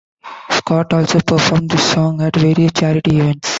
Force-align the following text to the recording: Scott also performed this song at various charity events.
Scott 0.49 0.93
also 0.93 1.19
performed 1.19 1.69
this 1.69 1.91
song 1.91 2.23
at 2.23 2.35
various 2.35 2.71
charity 2.71 3.19
events. 3.19 3.49